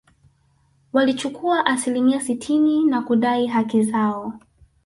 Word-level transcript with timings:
Walichukua 0.93 1.65
asilimia 1.65 2.21
sitini 2.21 2.85
na 2.85 3.01
kudai 3.01 3.47
haki 3.47 3.83
zao 3.83 4.33